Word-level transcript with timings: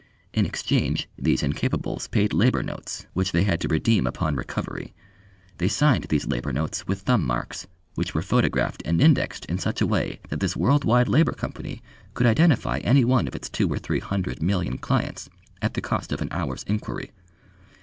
In 0.33 0.47
exchange 0.47 1.07
these 1.15 1.43
incapables 1.43 2.07
paid 2.07 2.33
labour 2.33 2.63
notes, 2.63 3.05
which 3.13 3.31
they 3.33 3.43
had 3.43 3.61
to 3.61 3.67
redeem 3.67 4.07
upon 4.07 4.35
recovery. 4.35 4.95
They 5.59 5.67
signed 5.67 6.05
these 6.05 6.25
labour 6.25 6.51
notes 6.51 6.87
with 6.87 7.01
thumb 7.01 7.23
marks, 7.23 7.67
which 7.93 8.15
were 8.15 8.23
photographed 8.23 8.81
and 8.83 8.99
indexed 8.99 9.45
in 9.45 9.59
such 9.59 9.79
a 9.79 9.85
way 9.85 10.19
that 10.29 10.39
this 10.39 10.57
world 10.57 10.85
wide 10.85 11.07
Labour 11.07 11.33
Company 11.33 11.83
could 12.15 12.25
identify 12.25 12.79
any 12.79 13.05
one 13.05 13.27
of 13.27 13.35
its 13.35 13.47
two 13.47 13.69
or 13.71 13.77
three 13.77 13.99
hundred 13.99 14.41
million 14.41 14.79
clients 14.79 15.29
at 15.61 15.75
the 15.75 15.81
cost 15.81 16.11
of 16.11 16.19
an 16.19 16.29
hour's 16.31 16.63
inquiry. 16.63 17.11